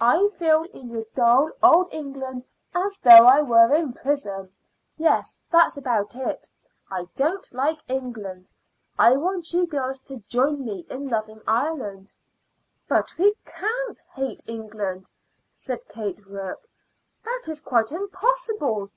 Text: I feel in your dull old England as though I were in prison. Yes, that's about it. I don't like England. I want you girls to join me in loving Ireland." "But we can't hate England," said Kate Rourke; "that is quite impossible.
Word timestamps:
I 0.00 0.26
feel 0.36 0.64
in 0.64 0.90
your 0.90 1.04
dull 1.14 1.52
old 1.62 1.88
England 1.92 2.44
as 2.74 2.96
though 3.00 3.26
I 3.26 3.42
were 3.42 3.72
in 3.72 3.92
prison. 3.92 4.52
Yes, 4.96 5.38
that's 5.52 5.76
about 5.76 6.16
it. 6.16 6.48
I 6.90 7.06
don't 7.14 7.46
like 7.54 7.78
England. 7.86 8.50
I 8.98 9.16
want 9.16 9.52
you 9.52 9.68
girls 9.68 10.00
to 10.06 10.16
join 10.26 10.64
me 10.64 10.84
in 10.90 11.08
loving 11.08 11.42
Ireland." 11.46 12.12
"But 12.88 13.16
we 13.18 13.34
can't 13.44 14.00
hate 14.14 14.42
England," 14.48 15.12
said 15.52 15.86
Kate 15.88 16.26
Rourke; 16.26 16.66
"that 17.22 17.44
is 17.46 17.60
quite 17.60 17.92
impossible. 17.92 18.90